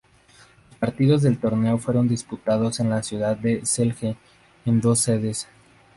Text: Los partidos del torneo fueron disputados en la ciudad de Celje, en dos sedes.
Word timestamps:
Los 0.71 0.79
partidos 0.79 1.21
del 1.21 1.37
torneo 1.37 1.77
fueron 1.77 2.07
disputados 2.07 2.79
en 2.79 2.89
la 2.89 3.03
ciudad 3.03 3.37
de 3.37 3.63
Celje, 3.67 4.17
en 4.65 4.81
dos 4.81 4.97
sedes. 4.97 5.47